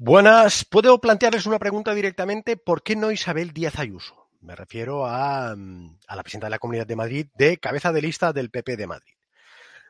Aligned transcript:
Buenas, 0.00 0.64
puedo 0.64 1.00
plantearles 1.00 1.46
una 1.46 1.58
pregunta 1.58 1.92
directamente. 1.92 2.56
¿Por 2.56 2.84
qué 2.84 2.94
no 2.94 3.10
Isabel 3.10 3.52
Díaz 3.52 3.80
Ayuso? 3.80 4.28
Me 4.40 4.54
refiero 4.54 5.04
a, 5.06 5.56
mm, 5.56 5.98
a 6.06 6.14
la 6.14 6.22
presidenta 6.22 6.46
de 6.46 6.52
la 6.52 6.60
Comunidad 6.60 6.86
de 6.86 6.94
Madrid 6.94 7.26
de 7.34 7.58
cabeza 7.58 7.92
de 7.92 8.00
lista 8.00 8.32
del 8.32 8.48
PP 8.48 8.76
de 8.76 8.86
Madrid. 8.86 9.14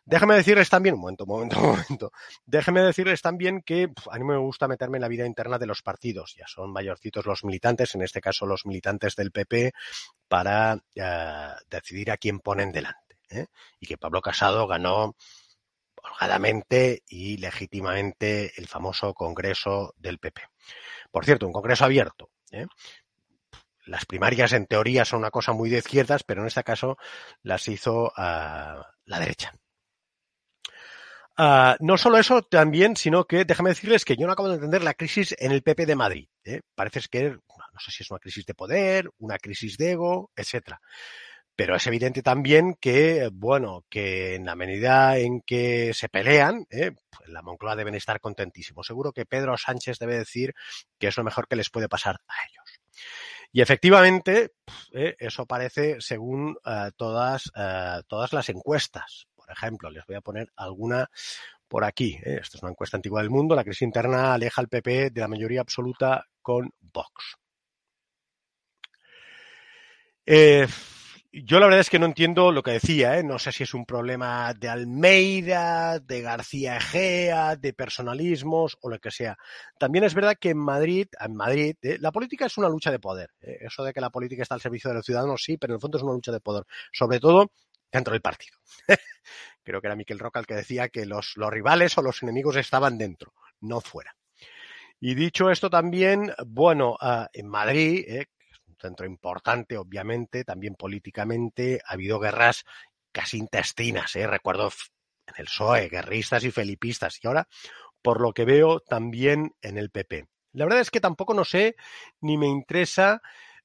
Déjame 0.06 0.36
decirles 0.36 0.70
también, 0.70 0.94
un 0.94 1.02
momento, 1.02 1.24
un 1.24 1.28
momento, 1.28 1.60
un 1.60 1.66
momento. 1.66 2.12
Déjeme 2.46 2.80
decirles 2.80 3.20
también 3.20 3.60
que 3.60 3.92
a 4.10 4.18
mí 4.18 4.24
me 4.24 4.38
gusta 4.38 4.66
meterme 4.66 4.96
en 4.96 5.02
la 5.02 5.08
vida 5.08 5.26
interna 5.26 5.58
de 5.58 5.66
los 5.66 5.82
partidos. 5.82 6.34
Ya 6.38 6.46
son 6.46 6.72
mayorcitos 6.72 7.26
los 7.26 7.44
militantes, 7.44 7.94
en 7.94 8.00
este 8.00 8.22
caso 8.22 8.46
los 8.46 8.64
militantes 8.64 9.14
del 9.14 9.30
PP, 9.30 9.74
para 10.26 10.78
eh, 10.94 11.50
decidir 11.68 12.10
a 12.10 12.16
quién 12.16 12.40
ponen 12.40 12.72
delante. 12.72 13.18
¿eh? 13.28 13.48
Y 13.78 13.86
que 13.86 13.98
Pablo 13.98 14.22
Casado 14.22 14.66
ganó 14.66 15.14
holgadamente 16.12 17.02
y 17.08 17.36
legítimamente 17.38 18.52
el 18.56 18.66
famoso 18.66 19.14
Congreso 19.14 19.94
del 19.96 20.18
PP. 20.18 20.42
Por 21.10 21.24
cierto, 21.24 21.46
un 21.46 21.52
Congreso 21.52 21.84
abierto. 21.84 22.30
¿eh? 22.50 22.66
Las 23.86 24.04
primarias 24.04 24.52
en 24.52 24.66
teoría 24.66 25.04
son 25.04 25.20
una 25.20 25.30
cosa 25.30 25.52
muy 25.52 25.70
de 25.70 25.78
izquierdas, 25.78 26.22
pero 26.22 26.42
en 26.42 26.48
este 26.48 26.62
caso 26.62 26.96
las 27.42 27.66
hizo 27.68 28.12
la 28.16 29.18
derecha. 29.18 29.54
Uh, 31.38 31.76
no 31.78 31.96
solo 31.96 32.18
eso, 32.18 32.42
también, 32.42 32.96
sino 32.96 33.24
que 33.24 33.44
déjame 33.44 33.70
decirles 33.70 34.04
que 34.04 34.16
yo 34.16 34.26
no 34.26 34.32
acabo 34.32 34.48
de 34.48 34.56
entender 34.56 34.82
la 34.82 34.94
crisis 34.94 35.36
en 35.38 35.52
el 35.52 35.62
PP 35.62 35.86
de 35.86 35.94
Madrid. 35.94 36.28
¿eh? 36.44 36.62
Parece 36.74 37.00
que 37.08 37.30
no 37.30 37.80
sé 37.80 37.92
si 37.92 38.02
es 38.02 38.10
una 38.10 38.18
crisis 38.18 38.44
de 38.44 38.54
poder, 38.54 39.08
una 39.18 39.38
crisis 39.38 39.76
de 39.76 39.92
ego, 39.92 40.32
etcétera. 40.34 40.80
Pero 41.58 41.74
es 41.74 41.84
evidente 41.88 42.22
también 42.22 42.76
que, 42.80 43.30
bueno, 43.32 43.84
que 43.90 44.36
en 44.36 44.44
la 44.44 44.54
medida 44.54 45.18
en 45.18 45.40
que 45.40 45.92
se 45.92 46.08
pelean, 46.08 46.68
¿eh? 46.70 46.92
pues 47.10 47.30
la 47.30 47.42
Moncloa 47.42 47.74
deben 47.74 47.96
estar 47.96 48.20
contentísimos. 48.20 48.86
Seguro 48.86 49.10
que 49.10 49.26
Pedro 49.26 49.56
Sánchez 49.56 49.98
debe 49.98 50.16
decir 50.16 50.54
que 51.00 51.08
es 51.08 51.16
lo 51.16 51.24
mejor 51.24 51.48
que 51.48 51.56
les 51.56 51.68
puede 51.68 51.88
pasar 51.88 52.20
a 52.28 52.34
ellos. 52.48 52.80
Y 53.50 53.60
efectivamente, 53.60 54.52
¿eh? 54.92 55.16
eso 55.18 55.46
parece 55.46 56.00
según 56.00 56.50
uh, 56.64 56.92
todas, 56.96 57.50
todas 58.06 58.32
las 58.32 58.48
encuestas. 58.50 59.26
Por 59.34 59.50
ejemplo, 59.50 59.90
les 59.90 60.06
voy 60.06 60.14
a 60.14 60.20
poner 60.20 60.52
alguna 60.54 61.10
por 61.66 61.82
aquí. 61.82 62.20
¿eh? 62.22 62.38
Esta 62.40 62.58
es 62.58 62.62
una 62.62 62.70
encuesta 62.70 62.96
antigua 62.96 63.20
del 63.20 63.30
mundo. 63.30 63.56
La 63.56 63.64
crisis 63.64 63.82
interna 63.82 64.32
aleja 64.32 64.60
al 64.60 64.68
PP 64.68 65.10
de 65.10 65.20
la 65.20 65.26
mayoría 65.26 65.62
absoluta 65.62 66.24
con 66.40 66.72
Vox. 66.92 67.36
Eh, 70.24 70.68
yo 71.32 71.60
la 71.60 71.66
verdad 71.66 71.80
es 71.80 71.90
que 71.90 71.98
no 71.98 72.06
entiendo 72.06 72.52
lo 72.52 72.62
que 72.62 72.72
decía, 72.72 73.18
¿eh? 73.18 73.22
no 73.22 73.38
sé 73.38 73.52
si 73.52 73.62
es 73.62 73.74
un 73.74 73.84
problema 73.84 74.54
de 74.54 74.68
Almeida, 74.68 75.98
de 76.00 76.22
García 76.22 76.78
Egea, 76.78 77.56
de 77.56 77.74
personalismos 77.74 78.78
o 78.80 78.88
lo 78.88 78.98
que 78.98 79.10
sea. 79.10 79.36
También 79.78 80.04
es 80.04 80.14
verdad 80.14 80.36
que 80.40 80.50
en 80.50 80.58
Madrid, 80.58 81.06
en 81.20 81.34
Madrid, 81.34 81.76
¿eh? 81.82 81.98
la 82.00 82.12
política 82.12 82.46
es 82.46 82.56
una 82.56 82.68
lucha 82.68 82.90
de 82.90 82.98
poder. 82.98 83.30
¿eh? 83.40 83.58
Eso 83.60 83.84
de 83.84 83.92
que 83.92 84.00
la 84.00 84.10
política 84.10 84.42
está 84.42 84.54
al 84.54 84.62
servicio 84.62 84.88
de 84.88 84.96
los 84.96 85.04
ciudadanos, 85.04 85.42
sí, 85.44 85.58
pero 85.58 85.74
en 85.74 85.76
el 85.76 85.80
fondo 85.80 85.98
es 85.98 86.04
una 86.04 86.14
lucha 86.14 86.32
de 86.32 86.40
poder, 86.40 86.64
sobre 86.92 87.20
todo 87.20 87.50
dentro 87.92 88.12
del 88.12 88.22
partido. 88.22 88.56
Creo 89.62 89.82
que 89.82 89.86
era 89.86 89.96
Miquel 89.96 90.18
Roca 90.18 90.40
el 90.40 90.46
que 90.46 90.54
decía 90.54 90.88
que 90.88 91.04
los, 91.04 91.34
los 91.36 91.50
rivales 91.50 91.96
o 91.98 92.02
los 92.02 92.22
enemigos 92.22 92.56
estaban 92.56 92.96
dentro, 92.96 93.34
no 93.60 93.82
fuera. 93.82 94.14
Y 95.00 95.14
dicho 95.14 95.50
esto 95.50 95.70
también, 95.70 96.32
bueno, 96.46 96.96
uh, 97.00 97.26
en 97.32 97.46
Madrid, 97.46 98.04
eh, 98.08 98.26
centro 98.78 99.06
importante, 99.06 99.76
obviamente, 99.76 100.44
también 100.44 100.74
políticamente, 100.74 101.80
ha 101.86 101.94
habido 101.94 102.18
guerras 102.18 102.64
casi 103.12 103.38
intestinas, 103.38 104.14
¿eh? 104.16 104.26
recuerdo 104.26 104.70
en 105.26 105.34
el 105.38 105.46
PSOE, 105.46 105.88
guerristas 105.88 106.44
y 106.44 106.50
felipistas, 106.50 107.18
y 107.22 107.26
ahora, 107.26 107.48
por 108.02 108.20
lo 108.20 108.32
que 108.32 108.44
veo, 108.44 108.80
también 108.80 109.54
en 109.62 109.78
el 109.78 109.90
PP. 109.90 110.26
La 110.52 110.64
verdad 110.64 110.80
es 110.80 110.90
que 110.90 111.00
tampoco 111.00 111.34
no 111.34 111.44
sé 111.44 111.76
ni 112.20 112.38
me 112.38 112.46
interesa 112.46 113.20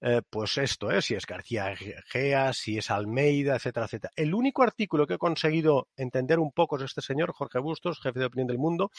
eh, 0.05 0.21
pues 0.29 0.57
esto, 0.57 0.91
¿eh? 0.91 1.01
si 1.01 1.15
es 1.15 1.25
García 1.25 1.73
Gea, 2.07 2.51
si 2.51 2.77
es 2.77 2.91
Almeida, 2.91 3.55
etcétera, 3.55 3.85
etcétera. 3.85 4.11
El 4.17 4.33
único 4.33 4.61
artículo 4.61 5.07
que 5.07 5.13
he 5.13 5.17
conseguido 5.17 5.87
entender 5.95 6.39
un 6.39 6.51
poco 6.51 6.75
es 6.75 6.83
este 6.83 7.01
señor, 7.01 7.31
Jorge 7.31 7.59
Bustos, 7.59 8.01
jefe 8.01 8.19
de 8.19 8.25
opinión 8.25 8.47
del 8.47 8.57
mundo, 8.57 8.91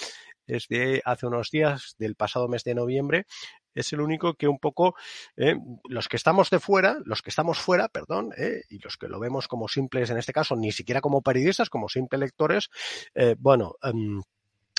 es 0.46 0.66
de 0.68 1.02
hace 1.04 1.26
unos 1.26 1.50
días, 1.50 1.94
del 1.98 2.14
pasado 2.14 2.48
mes 2.48 2.64
de 2.64 2.74
noviembre, 2.74 3.26
es 3.74 3.92
el 3.92 4.00
único 4.00 4.34
que 4.34 4.48
un 4.48 4.58
poco 4.58 4.94
eh, 5.36 5.56
los 5.88 6.08
que 6.08 6.16
estamos 6.16 6.50
de 6.50 6.60
fuera, 6.60 6.98
los 7.04 7.22
que 7.22 7.30
estamos 7.30 7.58
fuera, 7.58 7.88
perdón, 7.88 8.30
eh, 8.36 8.62
y 8.68 8.78
los 8.78 8.96
que 8.96 9.08
lo 9.08 9.20
vemos 9.20 9.48
como 9.48 9.68
simples 9.68 10.10
en 10.10 10.18
este 10.18 10.32
caso, 10.32 10.56
ni 10.56 10.72
siquiera 10.72 11.00
como 11.00 11.22
periodistas, 11.22 11.70
como 11.70 11.88
simples 11.88 12.20
lectores, 12.20 12.70
eh, 13.14 13.36
bueno, 13.38 13.74
um, 13.82 14.22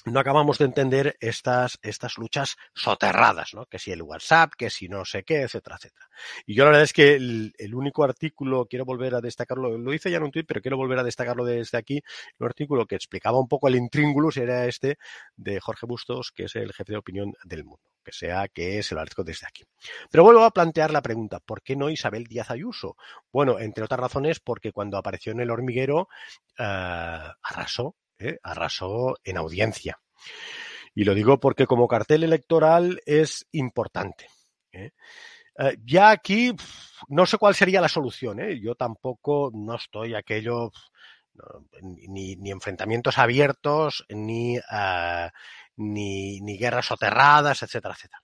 no 0.05 0.19
acabamos 0.19 0.57
de 0.57 0.65
entender 0.65 1.17
estas, 1.19 1.79
estas 1.81 2.17
luchas 2.17 2.57
soterradas, 2.73 3.53
¿no? 3.53 3.65
Que 3.65 3.79
si 3.79 3.91
el 3.91 4.03
WhatsApp, 4.03 4.53
que 4.57 4.69
si 4.69 4.87
no 4.87 5.03
sé 5.03 5.23
qué, 5.23 5.41
etcétera, 5.41 5.77
etcétera. 5.77 6.07
Y 6.45 6.55
yo 6.55 6.63
la 6.63 6.71
verdad 6.71 6.83
es 6.83 6.93
que 6.93 7.15
el, 7.15 7.75
único 7.75 8.03
artículo, 8.03 8.67
quiero 8.67 8.85
volver 8.85 9.15
a 9.15 9.21
destacarlo, 9.21 9.77
lo 9.77 9.93
hice 9.93 10.11
ya 10.11 10.17
en 10.17 10.23
un 10.23 10.31
tweet, 10.31 10.45
pero 10.47 10.61
quiero 10.61 10.77
volver 10.77 10.99
a 10.99 11.03
destacarlo 11.03 11.43
desde 11.43 11.77
aquí, 11.77 12.01
un 12.39 12.47
artículo 12.47 12.85
que 12.85 12.95
explicaba 12.95 13.39
un 13.39 13.47
poco 13.47 13.67
el 13.67 13.75
intríngulis 13.75 14.37
era 14.37 14.65
este 14.65 14.97
de 15.35 15.59
Jorge 15.59 15.85
Bustos, 15.85 16.31
que 16.31 16.43
es 16.43 16.55
el 16.55 16.71
jefe 16.73 16.93
de 16.93 16.97
opinión 16.97 17.33
del 17.43 17.63
mundo 17.63 17.83
que 18.05 18.11
sea 18.11 18.47
que 18.47 18.83
se 18.83 18.93
lo 18.93 19.01
agradezco 19.01 19.23
desde 19.23 19.47
aquí. 19.47 19.63
Pero 20.11 20.23
vuelvo 20.23 20.43
a 20.43 20.51
plantear 20.51 20.91
la 20.91 21.01
pregunta, 21.01 21.39
¿por 21.39 21.63
qué 21.63 21.75
no 21.75 21.89
Isabel 21.89 22.25
Díaz 22.25 22.51
Ayuso? 22.51 22.95
Bueno, 23.33 23.59
entre 23.59 23.83
otras 23.83 23.99
razones, 23.99 24.39
porque 24.39 24.71
cuando 24.71 24.97
apareció 24.97 25.31
en 25.31 25.39
el 25.39 25.49
hormiguero, 25.49 26.07
uh, 26.59 27.33
arrasó, 27.41 27.95
¿eh? 28.19 28.37
arrasó 28.43 29.17
en 29.23 29.37
audiencia. 29.37 29.99
Y 30.93 31.03
lo 31.03 31.13
digo 31.13 31.39
porque 31.39 31.67
como 31.67 31.87
cartel 31.87 32.23
electoral 32.23 33.01
es 33.05 33.45
importante. 33.51 34.27
¿eh? 34.71 34.91
Eh, 35.59 35.77
ya 35.83 36.09
aquí 36.09 36.53
no 37.09 37.25
sé 37.25 37.37
cuál 37.37 37.53
sería 37.53 37.81
la 37.81 37.89
solución. 37.89 38.39
Yo 38.61 38.75
tampoco 38.75 39.51
no 39.53 39.75
estoy 39.75 40.15
aquello 40.15 40.71
ni, 41.81 42.37
enfrentamientos 42.49 43.17
abiertos 43.17 44.05
ni, 44.07 44.57
uh, 44.57 45.29
ni, 45.75 46.57
guerras 46.57 46.85
soterradas, 46.85 47.61
etcétera, 47.61 47.93
etcétera. 47.93 48.21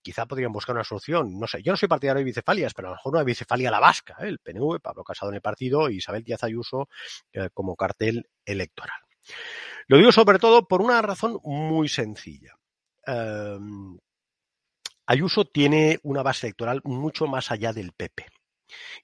Quizá 0.00 0.24
podrían 0.24 0.52
buscar 0.52 0.74
una 0.74 0.84
solución. 0.84 1.38
No 1.38 1.46
sé, 1.46 1.62
yo 1.62 1.72
no 1.72 1.76
soy 1.76 1.88
partidario 1.88 2.20
de 2.20 2.24
bicefalias, 2.24 2.72
pero 2.72 2.88
a 2.88 2.90
lo 2.92 2.96
mejor 2.96 3.14
una 3.14 3.24
bicefalia 3.24 3.70
la 3.70 3.80
vasca. 3.80 4.16
El 4.20 4.38
PNV, 4.38 4.80
Pablo 4.80 5.04
Casado 5.04 5.30
en 5.30 5.36
el 5.36 5.42
partido 5.42 5.90
y 5.90 5.96
Isabel 5.96 6.24
Díaz 6.24 6.44
Ayuso 6.44 6.88
como 7.52 7.76
cartel 7.76 8.26
electoral. 8.46 9.00
Lo 9.86 9.96
digo 9.96 10.12
sobre 10.12 10.38
todo 10.38 10.66
por 10.68 10.82
una 10.82 11.02
razón 11.02 11.40
muy 11.42 11.88
sencilla. 11.88 12.54
Um, 13.06 13.98
Ayuso 15.06 15.44
tiene 15.44 15.98
una 16.04 16.22
base 16.22 16.46
electoral 16.46 16.80
mucho 16.84 17.26
más 17.26 17.50
allá 17.50 17.72
del 17.72 17.92
PP. 17.92 18.26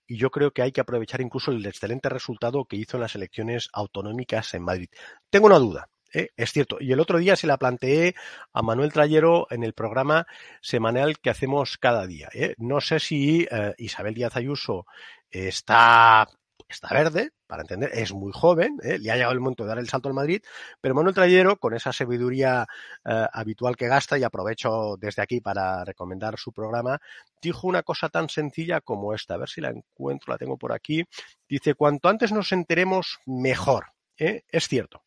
Y 0.06 0.16
yo 0.18 0.30
creo 0.30 0.52
que 0.52 0.62
hay 0.62 0.70
que 0.70 0.80
aprovechar 0.80 1.20
incluso 1.20 1.50
el 1.50 1.66
excelente 1.66 2.08
resultado 2.08 2.64
que 2.64 2.76
hizo 2.76 2.96
en 2.96 3.00
las 3.00 3.16
elecciones 3.16 3.68
autonómicas 3.72 4.54
en 4.54 4.62
Madrid. 4.62 4.88
Tengo 5.30 5.46
una 5.46 5.58
duda. 5.58 5.88
¿eh? 6.12 6.28
Es 6.36 6.52
cierto. 6.52 6.76
Y 6.80 6.92
el 6.92 7.00
otro 7.00 7.18
día 7.18 7.34
se 7.34 7.48
la 7.48 7.58
planteé 7.58 8.14
a 8.52 8.62
Manuel 8.62 8.92
Trayero 8.92 9.48
en 9.50 9.64
el 9.64 9.72
programa 9.72 10.26
semanal 10.60 11.18
que 11.18 11.30
hacemos 11.30 11.76
cada 11.78 12.06
día. 12.06 12.28
¿eh? 12.32 12.54
No 12.58 12.80
sé 12.80 13.00
si 13.00 13.46
eh, 13.50 13.74
Isabel 13.78 14.14
Díaz 14.14 14.36
Ayuso 14.36 14.86
está 15.28 16.28
está 16.68 16.88
verde, 16.92 17.30
para 17.46 17.62
entender, 17.62 17.90
es 17.92 18.12
muy 18.12 18.32
joven, 18.32 18.78
¿eh? 18.82 18.98
le 18.98 19.10
ha 19.10 19.14
llegado 19.14 19.32
el 19.32 19.40
momento 19.40 19.64
de 19.64 19.68
dar 19.68 19.78
el 19.78 19.88
salto 19.88 20.08
al 20.08 20.14
Madrid, 20.14 20.42
pero 20.80 20.94
Manuel 20.94 21.14
Trayero, 21.14 21.56
con 21.56 21.74
esa 21.74 21.92
sabiduría 21.92 22.66
eh, 23.04 23.26
habitual 23.32 23.76
que 23.76 23.88
gasta, 23.88 24.18
y 24.18 24.24
aprovecho 24.24 24.96
desde 24.98 25.22
aquí 25.22 25.40
para 25.40 25.84
recomendar 25.84 26.38
su 26.38 26.52
programa, 26.52 26.98
dijo 27.40 27.66
una 27.66 27.82
cosa 27.82 28.08
tan 28.08 28.28
sencilla 28.28 28.80
como 28.80 29.14
esta, 29.14 29.34
a 29.34 29.38
ver 29.38 29.48
si 29.48 29.60
la 29.60 29.70
encuentro, 29.70 30.32
la 30.32 30.38
tengo 30.38 30.56
por 30.56 30.72
aquí, 30.72 31.04
dice, 31.48 31.74
cuanto 31.74 32.08
antes 32.08 32.32
nos 32.32 32.52
enteremos, 32.52 33.18
mejor. 33.26 33.86
¿eh? 34.18 34.42
Es 34.48 34.68
cierto. 34.68 35.02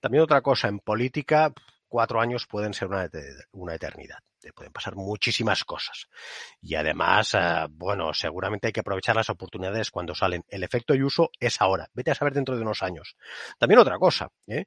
También 0.00 0.22
otra 0.22 0.42
cosa, 0.42 0.68
en 0.68 0.80
política, 0.80 1.52
cuatro 1.90 2.20
años 2.20 2.46
pueden 2.46 2.72
ser 2.72 2.88
una, 2.88 3.10
una 3.52 3.74
eternidad. 3.74 4.20
Pueden 4.54 4.72
pasar 4.72 4.96
muchísimas 4.96 5.64
cosas. 5.64 6.08
Y 6.62 6.74
además, 6.74 7.34
eh, 7.34 7.66
bueno, 7.68 8.14
seguramente 8.14 8.68
hay 8.68 8.72
que 8.72 8.80
aprovechar 8.80 9.14
las 9.14 9.28
oportunidades 9.28 9.90
cuando 9.90 10.14
salen. 10.14 10.44
El 10.48 10.64
efecto 10.64 10.94
uso 10.94 11.30
es 11.38 11.60
ahora. 11.60 11.90
Vete 11.92 12.12
a 12.12 12.14
saber 12.14 12.32
dentro 12.32 12.56
de 12.56 12.62
unos 12.62 12.82
años. 12.82 13.16
También 13.58 13.80
otra 13.80 13.98
cosa. 13.98 14.30
¿eh? 14.46 14.64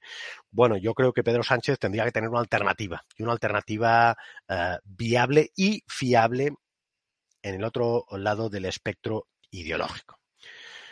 Bueno, 0.51 0.77
yo 0.77 0.93
creo 0.93 1.11
que 1.11 1.23
Pedro 1.23 1.41
Sánchez 1.41 1.79
tendría 1.79 2.03
que 2.03 2.11
tener 2.11 2.29
una 2.29 2.41
alternativa. 2.41 3.01
Y 3.17 3.23
una 3.23 3.31
alternativa 3.31 4.15
eh, 4.47 4.77
viable 4.83 5.51
y 5.55 5.83
fiable 5.87 6.53
en 7.41 7.55
el 7.55 7.63
otro 7.63 8.05
lado 8.11 8.49
del 8.49 8.65
espectro 8.65 9.27
ideológico. 9.49 10.19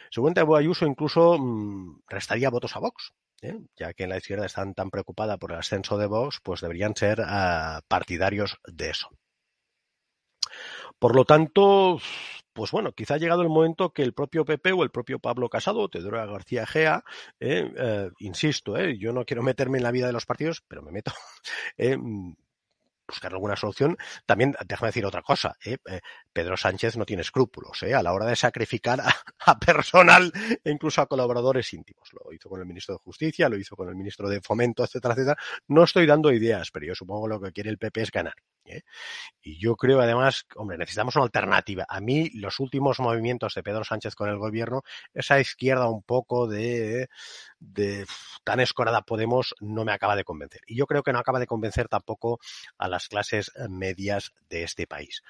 Según 0.09 0.33
Ayuso, 0.37 0.85
incluso 0.85 1.37
mm, 1.37 2.01
restaría 2.07 2.49
votos 2.49 2.75
a 2.75 2.79
Vox. 2.79 3.13
¿Eh? 3.41 3.59
ya 3.75 3.93
que 3.93 4.03
en 4.03 4.09
la 4.09 4.17
izquierda 4.17 4.45
están 4.45 4.73
tan 4.73 4.89
preocupada 4.89 5.37
por 5.37 5.51
el 5.51 5.59
ascenso 5.59 5.97
de 5.97 6.07
Vox, 6.07 6.39
pues 6.43 6.61
deberían 6.61 6.95
ser 6.95 7.21
ah, 7.25 7.81
partidarios 7.87 8.57
de 8.65 8.89
eso. 8.91 9.09
Por 10.99 11.15
lo 11.15 11.25
tanto, 11.25 11.99
pues 12.53 12.71
bueno, 12.71 12.91
quizá 12.93 13.15
ha 13.15 13.17
llegado 13.17 13.41
el 13.41 13.49
momento 13.49 13.91
que 13.91 14.03
el 14.03 14.13
propio 14.13 14.45
PP 14.45 14.73
o 14.73 14.83
el 14.83 14.91
propio 14.91 15.19
Pablo 15.19 15.49
Casado, 15.49 15.89
Teodoro 15.89 16.17
García 16.31 16.65
Gea, 16.67 17.03
eh, 17.39 17.71
eh, 17.75 18.09
insisto, 18.19 18.79
yo 18.79 19.13
no 19.13 19.25
quiero 19.25 19.41
meterme 19.43 19.77
en 19.77 19.83
la 19.83 19.91
vida 19.91 20.07
de 20.07 20.13
los 20.13 20.25
partidos, 20.25 20.63
pero 20.67 20.81
me 20.81 20.91
meto, 20.91 21.11
buscar 23.11 23.33
alguna 23.33 23.55
solución. 23.55 23.97
También, 24.25 24.55
déjame 24.65 24.87
decir 24.87 25.05
otra 25.05 25.21
cosa, 25.21 25.55
¿eh? 25.63 25.77
Eh, 25.85 25.99
Pedro 26.33 26.55
Sánchez 26.55 26.97
no 26.97 27.05
tiene 27.05 27.21
escrúpulos 27.21 27.83
¿eh? 27.83 27.93
a 27.93 28.01
la 28.01 28.13
hora 28.13 28.25
de 28.25 28.35
sacrificar 28.35 29.01
a, 29.01 29.59
personal 29.59 30.31
e 30.63 30.71
incluso 30.71 31.01
a 31.01 31.07
colaboradores 31.07 31.73
íntimos. 31.73 32.09
Lo 32.13 32.31
hizo 32.33 32.49
con 32.49 32.61
el 32.61 32.65
ministro 32.65 32.95
de 32.95 32.99
Justicia, 32.99 33.49
lo 33.49 33.57
hizo 33.57 33.75
con 33.75 33.89
el 33.89 33.95
ministro 33.95 34.29
de 34.29 34.41
Fomento, 34.41 34.83
etcétera, 34.83 35.13
etcétera. 35.13 35.37
No 35.67 35.83
estoy 35.83 36.05
dando 36.05 36.31
ideas, 36.31 36.71
pero 36.71 36.85
yo 36.85 36.95
supongo 36.95 37.27
que 37.27 37.29
lo 37.29 37.41
que 37.41 37.51
quiere 37.51 37.69
el 37.69 37.77
PP 37.77 38.01
es 38.01 38.11
ganar. 38.11 38.35
Y 39.41 39.57
yo 39.59 39.75
creo 39.75 40.01
además, 40.01 40.45
hombre, 40.55 40.77
necesitamos 40.77 41.15
una 41.15 41.25
alternativa. 41.25 41.85
A 41.89 41.99
mí 41.99 42.29
los 42.35 42.59
últimos 42.59 42.99
movimientos 42.99 43.55
de 43.55 43.63
Pedro 43.63 43.83
Sánchez 43.83 44.15
con 44.15 44.29
el 44.29 44.37
gobierno, 44.37 44.83
esa 45.13 45.39
izquierda 45.39 45.89
un 45.89 46.03
poco 46.03 46.47
de, 46.47 47.09
tan 48.43 48.59
escorada 48.59 49.01
Podemos, 49.01 49.55
no 49.59 49.83
me 49.83 49.91
acaba 49.91 50.15
de 50.15 50.23
convencer. 50.23 50.61
Y 50.67 50.75
yo 50.75 50.85
creo 50.85 51.03
que 51.03 51.11
no 51.11 51.19
acaba 51.19 51.39
de 51.39 51.47
convencer 51.47 51.87
tampoco 51.87 52.39
a 52.77 52.87
las 52.87 53.07
clases 53.07 53.51
medias 53.69 54.31
de 54.49 54.63
este 54.63 54.87
país. 54.87 55.23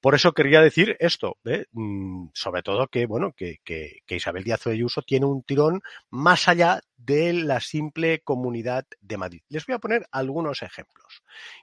Por 0.00 0.14
eso 0.14 0.32
quería 0.32 0.60
decir 0.60 0.96
esto, 0.98 1.38
¿eh? 1.44 1.66
mm, 1.72 2.28
sobre 2.34 2.62
todo 2.62 2.88
que, 2.88 3.06
bueno, 3.06 3.32
que, 3.32 3.60
que 3.64 4.02
Isabel 4.08 4.44
Díaz 4.44 4.66
Ayuso 4.66 5.02
tiene 5.02 5.26
un 5.26 5.42
tirón 5.42 5.82
más 6.10 6.48
allá 6.48 6.80
de 7.04 7.32
la 7.32 7.60
simple 7.60 8.20
comunidad 8.20 8.86
de 9.00 9.16
Madrid. 9.16 9.42
Les 9.48 9.66
voy 9.66 9.74
a 9.74 9.78
poner 9.78 10.06
algunos 10.10 10.62
ejemplos, 10.62 11.22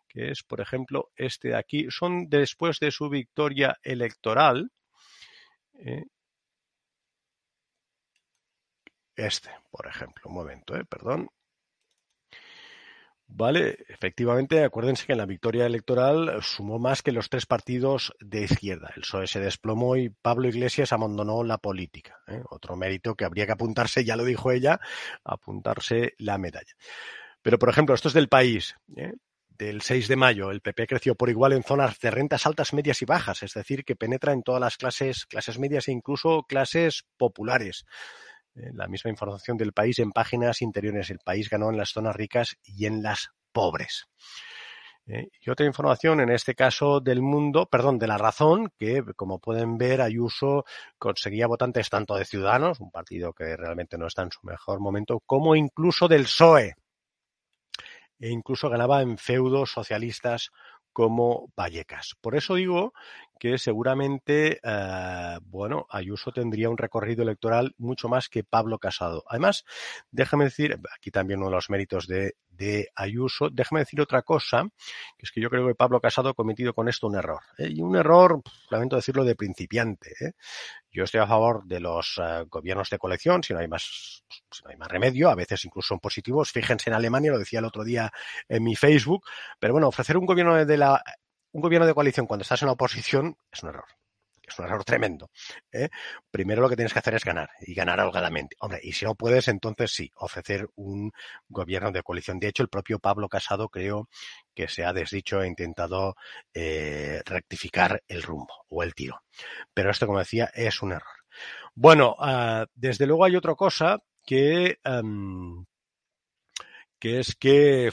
que 0.09 0.31
es, 0.31 0.43
por 0.43 0.59
ejemplo, 0.61 1.09
este 1.15 1.49
de 1.49 1.55
aquí. 1.55 1.87
Son 1.89 2.29
después 2.29 2.79
de 2.79 2.91
su 2.91 3.09
victoria 3.09 3.77
electoral. 3.83 4.71
¿eh? 5.75 6.05
este, 9.15 9.49
por 9.69 9.87
ejemplo, 9.87 10.23
un 10.25 10.33
momento, 10.33 10.75
¿eh? 10.75 10.85
perdón. 10.85 11.29
Vale, 13.31 13.77
efectivamente, 13.89 14.63
acuérdense 14.63 15.05
que 15.05 15.11
en 15.11 15.19
la 15.19 15.27
victoria 15.27 15.67
electoral 15.67 16.39
sumó 16.41 16.79
más 16.79 17.03
que 17.03 17.11
los 17.11 17.29
tres 17.29 17.45
partidos 17.45 18.11
de 18.19 18.43
izquierda. 18.43 18.91
El 18.95 19.03
PSOE 19.03 19.27
se 19.27 19.39
desplomó 19.39 19.95
y 19.95 20.09
Pablo 20.09 20.47
Iglesias 20.47 20.91
abandonó 20.93 21.43
la 21.43 21.59
política. 21.59 22.17
¿eh? 22.27 22.41
Otro 22.49 22.75
mérito 22.75 23.15
que 23.15 23.25
habría 23.25 23.45
que 23.45 23.51
apuntarse, 23.51 24.03
ya 24.03 24.15
lo 24.15 24.25
dijo 24.25 24.51
ella, 24.51 24.79
apuntarse 25.23 26.15
la 26.17 26.39
medalla. 26.39 26.73
Pero, 27.43 27.59
por 27.59 27.69
ejemplo, 27.69 27.93
esto 27.93 28.07
es 28.07 28.15
del 28.15 28.29
país. 28.29 28.75
¿eh? 28.97 29.13
Del 29.59 29.81
6 29.81 30.07
de 30.07 30.15
mayo, 30.15 30.51
el 30.51 30.61
PP 30.61 30.87
creció 30.87 31.15
por 31.15 31.29
igual 31.29 31.51
en 31.51 31.63
zonas 31.63 31.99
de 31.99 32.09
rentas 32.09 32.45
altas, 32.45 32.71
medias 32.71 33.01
y 33.01 33.05
bajas, 33.05 33.43
es 33.43 33.53
decir, 33.53 33.83
que 33.83 33.97
penetra 33.97 34.31
en 34.31 34.41
todas 34.41 34.61
las 34.61 34.77
clases, 34.77 35.25
clases 35.25 35.59
medias 35.59 35.89
e 35.89 35.91
incluso 35.91 36.43
clases 36.43 37.03
populares. 37.17 37.85
Eh, 38.55 38.69
la 38.73 38.87
misma 38.87 39.11
información 39.11 39.57
del 39.57 39.73
país 39.73 39.99
en 39.99 40.11
páginas 40.11 40.61
interiores. 40.61 41.09
El 41.09 41.19
país 41.19 41.49
ganó 41.49 41.69
en 41.71 41.75
las 41.75 41.89
zonas 41.89 42.15
ricas 42.15 42.55
y 42.63 42.85
en 42.85 43.03
las 43.03 43.31
pobres. 43.51 44.07
Eh, 45.07 45.27
y 45.41 45.49
otra 45.49 45.65
información, 45.65 46.21
en 46.21 46.29
este 46.29 46.55
caso 46.55 47.01
del 47.01 47.21
mundo, 47.21 47.65
perdón, 47.65 47.99
de 47.99 48.07
la 48.07 48.17
razón, 48.17 48.71
que 48.77 49.03
como 49.17 49.39
pueden 49.39 49.77
ver, 49.77 49.99
Ayuso 49.99 50.63
conseguía 50.97 51.47
votantes 51.47 51.89
tanto 51.89 52.15
de 52.15 52.23
Ciudadanos, 52.23 52.79
un 52.79 52.91
partido 52.91 53.33
que 53.33 53.57
realmente 53.57 53.97
no 53.97 54.07
está 54.07 54.21
en 54.21 54.31
su 54.31 54.39
mejor 54.43 54.79
momento, 54.79 55.19
como 55.25 55.53
incluso 55.53 56.07
del 56.07 56.23
PSOE. 56.23 56.75
E 58.19 58.29
incluso 58.29 58.69
ganaba 58.69 59.01
en 59.01 59.17
feudos 59.17 59.71
socialistas 59.71 60.51
como 60.91 61.51
Vallecas. 61.55 62.15
Por 62.19 62.35
eso 62.35 62.55
digo 62.55 62.93
que 63.39 63.57
seguramente, 63.57 64.59
eh, 64.61 65.37
bueno, 65.43 65.85
Ayuso 65.89 66.31
tendría 66.31 66.69
un 66.69 66.77
recorrido 66.77 67.23
electoral 67.23 67.73
mucho 67.77 68.09
más 68.09 68.27
que 68.27 68.43
Pablo 68.43 68.79
Casado. 68.79 69.23
Además, 69.29 69.63
déjame 70.11 70.45
decir, 70.45 70.77
aquí 70.93 71.09
también 71.09 71.39
uno 71.39 71.49
de 71.49 71.55
los 71.55 71.69
méritos 71.69 72.05
de, 72.05 72.35
de 72.49 72.89
Ayuso, 72.95 73.49
déjame 73.49 73.79
decir 73.79 74.01
otra 74.01 74.23
cosa, 74.23 74.67
que 75.17 75.23
es 75.25 75.31
que 75.31 75.39
yo 75.39 75.49
creo 75.49 75.65
que 75.67 75.75
Pablo 75.75 76.01
Casado 76.01 76.29
ha 76.29 76.33
cometido 76.33 76.73
con 76.73 76.89
esto 76.89 77.07
un 77.07 77.15
error. 77.15 77.41
¿eh? 77.57 77.69
Y 77.69 77.81
un 77.81 77.95
error, 77.95 78.41
lamento 78.69 78.97
decirlo, 78.97 79.23
de 79.23 79.35
principiante. 79.35 80.11
¿eh? 80.19 80.33
Yo 80.91 81.05
estoy 81.05 81.21
a 81.21 81.27
favor 81.27 81.63
de 81.65 81.79
los 81.79 82.19
gobiernos 82.49 82.89
de 82.89 82.97
colección, 82.97 83.41
si 83.41 83.53
no 83.53 83.59
hay 83.59 83.69
más, 83.69 84.25
si 84.51 84.63
no 84.63 84.69
hay 84.69 84.77
más 84.77 84.89
remedio, 84.89 85.29
a 85.29 85.35
veces 85.35 85.63
incluso 85.65 85.89
son 85.89 85.99
positivos. 85.99 86.51
Fíjense 86.51 86.89
en 86.89 86.95
Alemania, 86.95 87.31
lo 87.31 87.39
decía 87.39 87.59
el 87.59 87.65
otro 87.65 87.83
día 87.83 88.11
en 88.47 88.63
mi 88.63 88.75
Facebook, 88.75 89.25
pero 89.59 89.73
bueno, 89.73 89.87
ofrecer 89.87 90.17
un 90.17 90.25
gobierno 90.25 90.65
de 90.65 90.77
la 90.77 91.03
un 91.51 91.61
gobierno 91.61 91.87
de 91.87 91.93
coalición 91.93 92.27
cuando 92.27 92.43
estás 92.43 92.61
en 92.61 92.67
la 92.67 92.73
oposición 92.73 93.37
es 93.51 93.63
un 93.63 93.69
error. 93.69 93.85
Es 94.47 94.57
un 94.57 94.65
error 94.65 94.83
tremendo. 94.83 95.29
¿eh? 95.71 95.89
Primero 96.31 96.61
lo 96.61 96.69
que 96.69 96.75
tienes 96.75 96.91
que 96.91 96.99
hacer 96.99 97.13
es 97.13 97.23
ganar 97.23 97.49
y 97.61 97.75
ganar 97.75 97.99
holgadamente. 97.99 98.55
Hombre, 98.59 98.79
y 98.81 98.93
si 98.93 99.05
no 99.05 99.13
puedes, 99.13 99.47
entonces 99.47 99.91
sí, 99.91 100.11
ofrecer 100.15 100.67
un 100.75 101.11
gobierno 101.47 101.91
de 101.91 102.01
coalición. 102.01 102.39
De 102.39 102.47
hecho, 102.47 102.63
el 102.63 102.69
propio 102.69 102.97
Pablo 102.97 103.29
Casado 103.29 103.69
creo 103.69 104.09
que 104.55 104.67
se 104.67 104.83
ha 104.83 104.93
desdicho 104.93 105.43
e 105.43 105.47
intentado 105.47 106.15
eh, 106.53 107.21
rectificar 107.25 108.01
el 108.07 108.23
rumbo 108.23 108.65
o 108.69 108.81
el 108.81 108.95
tiro. 108.95 109.21
Pero 109.73 109.91
esto, 109.91 110.07
como 110.07 110.19
decía, 110.19 110.49
es 110.55 110.81
un 110.81 110.93
error. 110.93 111.19
Bueno, 111.75 112.15
uh, 112.19 112.65
desde 112.73 113.05
luego 113.05 113.25
hay 113.25 113.35
otra 113.35 113.53
cosa 113.53 113.99
que, 114.29 114.77
um, 114.85 115.65
que 116.99 117.19
es 117.19 117.35
que 117.35 117.89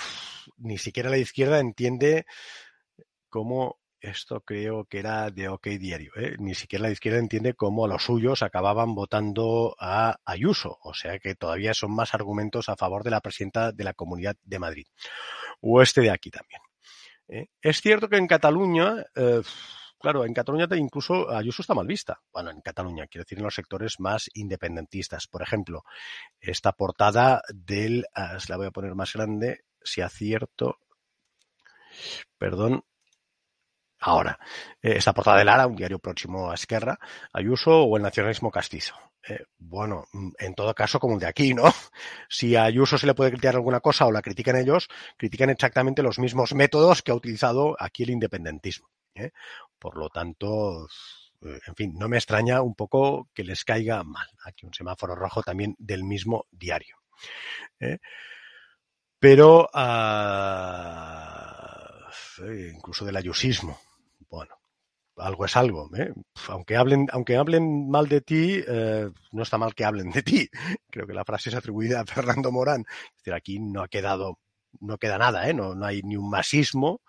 ni 0.59 0.77
siquiera 0.77 1.09
la 1.09 1.17
izquierda 1.17 1.61
entiende 1.61 2.27
cómo 3.31 3.79
esto 4.01 4.43
creo 4.43 4.85
que 4.85 4.99
era 4.99 5.31
de 5.31 5.49
OK 5.49 5.67
Diario. 5.67 6.13
¿eh? 6.15 6.37
Ni 6.39 6.55
siquiera 6.55 6.83
la 6.83 6.91
izquierda 6.91 7.21
entiende 7.21 7.55
cómo 7.55 7.89
los 7.89 8.05
suyos 8.05 8.43
acababan 8.43 8.95
votando 8.95 9.75
a 9.81 10.19
Ayuso. 10.27 10.77
O 10.83 10.93
sea 10.93 11.19
que 11.19 11.37
todavía 11.37 11.73
son 11.73 11.95
más 11.95 12.13
argumentos 12.13 12.69
a 12.69 12.77
favor 12.77 13.03
de 13.03 13.13
la 13.13 13.23
presidenta 13.23 13.73
de 13.73 13.85
la 13.85 13.95
Comunidad 13.95 14.37
de 14.43 14.59
Madrid. 14.59 14.87
O 15.63 15.81
este 15.81 16.03
de 16.03 16.11
aquí 16.11 16.31
también. 16.31 16.61
¿eh? 17.29 17.47
Es 17.63 17.81
cierto 17.81 18.11
que 18.11 18.19
en 18.19 18.27
Cataluña, 18.27 19.07
eh, 19.15 19.41
claro, 19.99 20.25
en 20.25 20.35
Cataluña 20.35 20.67
incluso 20.77 21.31
Ayuso 21.31 21.63
está 21.63 21.75
mal 21.75 21.87
vista. 21.87 22.21
Bueno, 22.33 22.51
en 22.51 22.61
Cataluña, 22.61 23.07
quiero 23.07 23.25
decir 23.25 23.39
en 23.39 23.45
los 23.45 23.55
sectores 23.55 24.01
más 24.01 24.31
independentistas. 24.35 25.27
Por 25.27 25.43
ejemplo, 25.43 25.85
esta 26.41 26.73
portada 26.73 27.43
del, 27.53 28.05
uh, 28.17 28.39
se 28.41 28.51
la 28.51 28.57
voy 28.57 28.67
a 28.67 28.71
poner 28.71 28.95
más 28.95 29.13
grande, 29.13 29.65
si 29.83 30.01
acierto, 30.01 30.79
perdón, 32.39 32.85
ahora. 34.01 34.39
Eh, 34.83 34.95
esta 34.97 35.13
portada 35.13 35.39
de 35.39 35.45
Lara, 35.45 35.67
un 35.67 35.77
diario 35.77 35.99
próximo 35.99 36.51
a 36.51 36.55
Esquerra, 36.55 36.99
Ayuso 37.33 37.85
o 37.85 37.97
el 37.97 38.03
nacionalismo 38.03 38.51
castizo. 38.51 38.95
Eh, 39.29 39.45
bueno, 39.59 40.05
mm, 40.13 40.31
en 40.39 40.55
todo 40.55 40.75
caso, 40.75 41.01
como 41.01 41.15
el 41.15 41.21
de 41.21 41.27
aquí, 41.27 41.55
¿no? 41.55 41.65
Si 42.29 42.57
a 42.57 42.65
Ayuso 42.65 42.99
se 42.99 43.07
le 43.07 43.15
puede 43.15 43.31
criticar 43.31 43.57
alguna 43.57 43.81
cosa 43.81 44.07
o 44.07 44.13
la 44.13 44.23
critican 44.23 44.57
ellos, 44.57 44.89
critican 45.17 45.51
exactamente 45.51 46.03
los 46.03 46.19
mismos 46.19 46.55
métodos 46.55 47.03
que 47.03 47.11
ha 47.13 47.15
utilizado 47.15 47.77
aquí 47.79 48.05
el 48.05 48.11
independentismo. 48.11 48.89
¿Eh? 49.17 49.33
Por 49.79 49.97
lo 49.97 50.09
tanto, 50.11 50.87
eh, 51.43 51.59
en 51.67 51.75
fin, 51.75 51.95
no 51.99 52.09
me 52.09 52.17
extraña 52.17 52.63
un 52.63 52.75
poco 52.75 53.29
que 53.35 53.45
les 53.45 53.65
caiga 53.65 54.03
mal. 54.05 54.27
Aquí 54.45 54.67
un 54.67 54.75
semáforo 54.75 55.15
rojo 55.15 55.43
también 55.43 55.75
del 55.79 56.05
mismo 56.05 56.47
diario. 56.51 56.97
¿eh? 57.81 57.99
Pero, 59.19 59.69
uh, 59.75 60.47
incluso 62.75 63.05
del 63.05 63.17
ayusismo, 63.17 63.79
bueno, 64.29 64.55
algo 65.17 65.45
es 65.47 65.57
algo. 65.57 65.89
Aunque 66.49 66.77
hablen, 66.77 67.07
aunque 67.11 67.37
hablen 67.37 67.89
mal 67.89 68.09
de 68.09 68.21
ti, 68.21 68.63
no 69.33 69.43
está 69.43 69.59
mal 69.59 69.75
que 69.75 69.85
hablen 69.85 70.11
de 70.11 70.23
ti. 70.23 70.49
Creo 70.91 71.07
que 71.07 71.15
la 71.15 71.25
frase 71.25 71.49
es 71.49 71.57
atribuida 71.57 72.01
a 72.01 72.07
Fernando 72.07 72.53
Morán. 72.53 72.85
Es 72.89 73.17
decir, 73.23 73.35
aquí 73.35 73.59
no 73.59 73.83
ha 73.83 73.89
quedado, 73.89 74.39
no 74.81 74.99
queda 74.99 75.19
nada, 75.19 75.49
¿eh? 75.49 75.55
no, 75.55 75.75
no 75.75 75.87
hay 75.87 76.03
ni 76.03 76.17
un 76.17 76.31
masismo, 76.31 77.01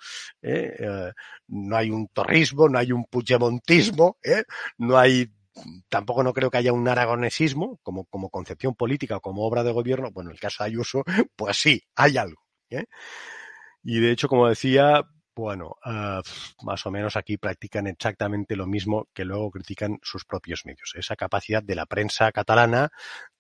¿eh? 0.41 0.75
Eh, 0.79 1.12
no 1.47 1.77
hay 1.77 1.89
un 1.89 2.07
torrismo, 2.09 2.69
no 2.69 2.79
hay 2.79 2.91
un 2.91 3.05
puigdemontismo, 3.05 4.17
¿eh? 4.24 4.43
no 4.77 4.97
hay 4.97 5.31
tampoco 5.89 6.24
no 6.24 6.33
creo 6.33 6.51
que 6.51 6.57
haya 6.57 6.74
un 6.74 6.88
aragonesismo 6.88 7.79
como, 7.81 8.05
como 8.05 8.29
concepción 8.29 8.75
política 8.75 9.17
o 9.17 9.21
como 9.21 9.43
obra 9.43 9.63
de 9.63 9.71
gobierno. 9.71 10.12
Bueno, 10.12 10.29
en 10.29 10.36
el 10.36 10.39
caso 10.39 10.63
de 10.63 10.69
Ayuso, 10.69 11.03
pues 11.36 11.57
sí, 11.57 11.83
hay 11.95 12.17
algo. 12.17 12.43
Y 13.83 14.00
de 14.00 14.12
hecho, 14.12 14.27
como 14.27 14.47
decía, 14.47 15.01
bueno, 15.36 15.77
uh, 15.86 16.21
más 16.65 16.86
o 16.86 16.91
menos 16.91 17.15
aquí 17.15 17.38
practican 17.38 17.88
exactamente 17.88 18.55
lo 18.55 18.67
mismo 18.67 19.07
que 19.13 19.24
luego 19.24 19.51
critican 19.51 20.00
sus 20.01 20.25
propios 20.25 20.65
medios. 20.65 20.93
Esa 20.95 21.15
capacidad 21.15 21.63
de 21.63 21.75
la 21.75 21.86
prensa 21.86 22.31
catalana 22.31 22.89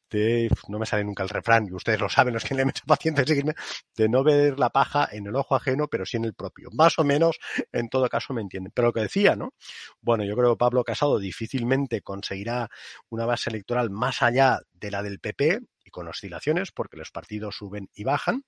de, 0.09 0.49
no 0.67 0.79
me 0.79 0.85
sale 0.85 1.03
nunca 1.03 1.23
el 1.23 1.29
refrán, 1.29 1.67
y 1.67 1.73
ustedes 1.73 1.99
lo 1.99 2.09
saben, 2.09 2.33
los 2.33 2.43
que 2.43 2.55
le 2.55 2.63
hecho 2.63 2.83
pacientes 2.87 3.27
seguirme, 3.27 3.53
de 3.95 4.09
no 4.09 4.23
ver 4.23 4.59
la 4.59 4.69
paja 4.69 5.07
en 5.11 5.27
el 5.27 5.35
ojo 5.35 5.55
ajeno, 5.55 5.87
pero 5.87 6.05
sí 6.05 6.17
en 6.17 6.25
el 6.25 6.33
propio. 6.33 6.69
Más 6.73 6.97
o 6.99 7.03
menos, 7.03 7.37
en 7.71 7.89
todo 7.89 8.07
caso, 8.09 8.33
me 8.33 8.41
entienden. 8.41 8.71
Pero 8.73 8.89
lo 8.89 8.93
que 8.93 9.01
decía, 9.01 9.35
¿no? 9.35 9.53
Bueno, 10.01 10.23
yo 10.23 10.35
creo 10.35 10.51
que 10.53 10.57
Pablo 10.57 10.83
Casado 10.83 11.19
difícilmente 11.19 12.01
conseguirá 12.01 12.69
una 13.09 13.25
base 13.25 13.49
electoral 13.49 13.89
más 13.89 14.21
allá 14.21 14.59
de 14.73 14.91
la 14.91 15.03
del 15.03 15.19
PP 15.19 15.59
y 15.83 15.89
con 15.89 16.07
oscilaciones, 16.07 16.71
porque 16.71 16.97
los 16.97 17.11
partidos 17.11 17.55
suben 17.55 17.89
y 17.93 18.03
bajan, 18.03 18.43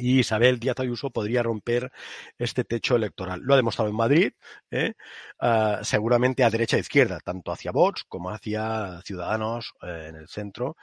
y 0.00 0.20
Isabel 0.20 0.58
Díaz 0.58 0.80
Ayuso 0.80 1.10
podría 1.10 1.42
romper 1.42 1.92
este 2.38 2.64
techo 2.64 2.96
electoral. 2.96 3.40
Lo 3.42 3.54
ha 3.54 3.56
demostrado 3.56 3.90
en 3.90 3.96
Madrid, 3.96 4.32
¿eh? 4.70 4.94
uh, 5.40 5.84
seguramente 5.84 6.42
a 6.42 6.50
derecha 6.50 6.76
e 6.76 6.80
izquierda, 6.80 7.20
tanto 7.20 7.52
hacia 7.52 7.72
Vox 7.72 8.04
como 8.04 8.30
hacia 8.30 9.00
Ciudadanos 9.02 9.74
eh, 9.82 10.06
en 10.08 10.16
el 10.16 10.28
centro 10.28 10.76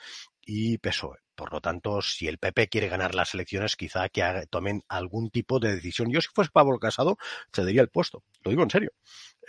y 0.45 0.77
PSOE. 0.77 1.19
Por 1.35 1.51
lo 1.51 1.61
tanto, 1.61 2.01
si 2.01 2.27
el 2.27 2.39
PP 2.39 2.67
quiere 2.67 2.89
ganar 2.89 3.13
las 3.13 3.33
elecciones, 3.33 3.75
quizá 3.75 4.09
que 4.09 4.47
tomen 4.49 4.83
algún 4.87 5.29
tipo 5.29 5.59
de 5.59 5.75
decisión. 5.75 6.11
Yo, 6.11 6.19
si 6.19 6.29
fuese 6.33 6.49
Pablo 6.51 6.79
Casado, 6.79 7.17
cedería 7.53 7.81
el 7.81 7.89
puesto. 7.89 8.23
Lo 8.43 8.49
digo 8.49 8.63
en 8.63 8.71
serio. 8.71 8.91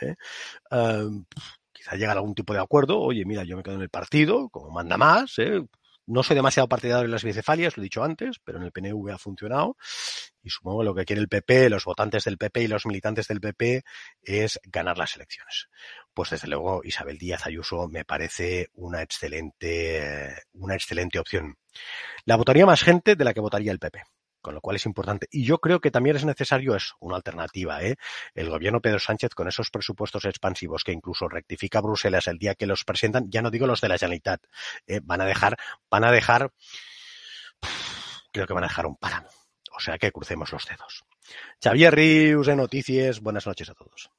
¿eh? 0.03 0.15
Uh, 0.71 1.25
quizá 1.73 1.97
llega 1.97 2.11
a 2.11 2.17
algún 2.17 2.35
tipo 2.35 2.53
de 2.53 2.61
acuerdo. 2.61 3.01
Oye, 3.01 3.25
mira, 3.25 3.45
yo 3.45 3.57
me 3.57 3.63
quedo 3.63 3.77
en 3.77 3.83
el 3.83 3.89
partido, 3.89 4.51
como 4.51 4.71
manda 4.71 4.99
más, 4.99 5.39
¿eh? 5.39 5.65
No 6.09 6.23
soy 6.23 6.37
demasiado 6.37 6.71
partidario 6.71 7.03
de 7.03 7.13
las 7.13 7.23
bicefalias, 7.23 7.77
lo 7.77 7.83
he 7.83 7.85
dicho 7.85 8.03
antes, 8.03 8.39
pero 8.43 8.57
en 8.57 8.65
el 8.65 8.73
PNV 8.73 9.11
ha 9.13 9.19
funcionado 9.19 9.77
y 10.43 10.49
supongo 10.49 10.79
que 10.81 10.85
lo 10.87 10.95
que 10.95 11.05
quiere 11.05 11.21
el 11.21 11.29
PP, 11.29 11.69
los 11.69 11.85
votantes 11.85 12.25
del 12.25 12.39
PP 12.39 12.63
y 12.63 12.67
los 12.67 12.87
militantes 12.87 13.29
del 13.29 13.43
PP 13.43 13.85
es 14.23 14.59
ganar 14.65 14.97
las 14.97 15.17
elecciones. 15.17 15.69
Pues 16.15 16.31
desde 16.31 16.49
luego 16.49 16.81
Isabel 16.83 17.19
Díaz 17.19 17.47
Ayuso 17.47 17.89
me 17.89 18.07
parece 18.07 18.71
una 18.73 19.03
excelente, 19.03 20.45
una 20.55 20.75
excelente 20.75 21.19
opción. 21.19 21.59
La 22.25 22.37
votaría 22.37 22.65
más 22.65 22.83
gente 22.83 23.15
de 23.15 23.25
la 23.25 23.35
que 23.35 23.41
votaría 23.41 23.71
el 23.71 23.79
PP 23.79 24.03
con 24.49 24.55
lo 24.55 24.63
cual 24.63 24.77
es 24.77 24.87
importante. 24.87 25.29
Y 25.31 25.45
yo 25.45 25.59
creo 25.59 25.79
que 25.79 25.91
también 25.91 26.17
es 26.17 26.25
necesario 26.25 26.75
eso, 26.75 26.95
una 27.01 27.17
alternativa. 27.17 27.83
¿eh? 27.83 27.97
El 28.35 28.49
gobierno 28.49 28.81
Pedro 28.81 28.99
Sánchez 28.99 29.35
con 29.35 29.47
esos 29.47 29.71
presupuestos 29.71 30.25
expansivos 30.25 30.85
que 30.85 30.93
incluso 30.93 31.29
rectifica 31.29 31.83
Bruselas 31.83 32.29
el 32.29 32.39
día 32.39 32.55
que 32.55 32.65
los 32.65 32.83
presentan, 32.83 33.31
ya 33.31 33.43
no 33.43 33.51
digo 33.51 33.67
los 33.67 33.83
de 33.83 33.89
la 33.89 33.99
Generalitat, 33.99 34.43
¿eh? 34.87 35.01
van 35.03 35.21
a 35.21 35.27
dejar, 35.27 35.59
van 35.91 36.05
a 36.05 36.11
dejar, 36.11 36.51
creo 38.33 38.47
que 38.47 38.55
van 38.55 38.65
a 38.65 38.69
dejar 38.69 38.87
un 38.87 38.97
páramo. 38.97 39.29
O 39.77 39.81
sea 39.81 39.99
que 39.99 40.11
crucemos 40.13 40.51
los 40.51 40.65
dedos. 40.65 41.05
Xavier 41.63 41.95
Rius 41.95 42.47
de 42.47 42.57
Noticias, 42.57 43.21
buenas 43.21 43.47
noches 43.47 43.69
a 43.69 43.75
todos. 43.75 44.11